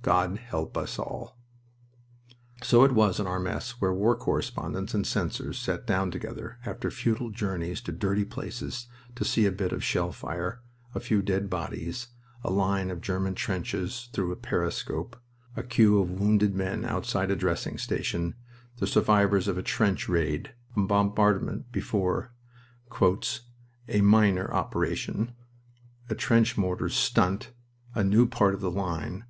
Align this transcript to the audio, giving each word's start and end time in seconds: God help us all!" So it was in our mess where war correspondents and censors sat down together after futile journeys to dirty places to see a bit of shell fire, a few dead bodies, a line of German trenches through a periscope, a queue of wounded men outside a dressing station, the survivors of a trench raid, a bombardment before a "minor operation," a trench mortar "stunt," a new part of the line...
God 0.00 0.38
help 0.38 0.74
us 0.78 0.98
all!" 0.98 1.36
So 2.62 2.82
it 2.82 2.92
was 2.92 3.20
in 3.20 3.26
our 3.26 3.38
mess 3.40 3.72
where 3.72 3.92
war 3.92 4.16
correspondents 4.16 4.94
and 4.94 5.06
censors 5.06 5.58
sat 5.58 5.86
down 5.86 6.10
together 6.10 6.58
after 6.64 6.90
futile 6.90 7.28
journeys 7.28 7.82
to 7.82 7.92
dirty 7.92 8.24
places 8.24 8.86
to 9.16 9.22
see 9.26 9.44
a 9.44 9.52
bit 9.52 9.70
of 9.70 9.84
shell 9.84 10.10
fire, 10.12 10.62
a 10.94 11.00
few 11.00 11.20
dead 11.20 11.50
bodies, 11.50 12.06
a 12.42 12.50
line 12.50 12.90
of 12.90 13.02
German 13.02 13.34
trenches 13.34 14.08
through 14.14 14.32
a 14.32 14.36
periscope, 14.36 15.14
a 15.54 15.62
queue 15.62 15.98
of 16.00 16.10
wounded 16.10 16.54
men 16.54 16.86
outside 16.86 17.30
a 17.30 17.36
dressing 17.36 17.76
station, 17.76 18.34
the 18.78 18.86
survivors 18.86 19.46
of 19.46 19.58
a 19.58 19.62
trench 19.62 20.08
raid, 20.08 20.54
a 20.74 20.80
bombardment 20.80 21.70
before 21.70 22.32
a 23.88 24.00
"minor 24.00 24.50
operation," 24.54 25.32
a 26.08 26.14
trench 26.14 26.56
mortar 26.56 26.88
"stunt," 26.88 27.52
a 27.94 28.02
new 28.02 28.24
part 28.26 28.54
of 28.54 28.62
the 28.62 28.70
line... 28.70 29.26